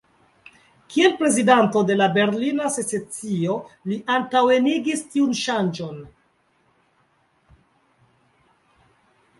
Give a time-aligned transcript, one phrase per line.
[0.93, 3.59] Kiel prezidanto de la "Berlina secesio"
[3.91, 6.01] li antaŭenigis tiun ŝanĝon.